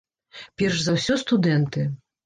[0.61, 1.89] Перш за ўсё, студэнты.